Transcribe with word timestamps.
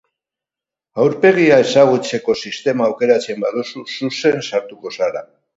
Aurpegia 1.03 1.59
ezagutzeko 1.65 2.37
sistema 2.47 2.89
aukeratzen 2.89 3.47
baduzu, 3.47 3.87
zuzen 3.99 4.45
sartuko 4.51 4.99
zara. 4.99 5.27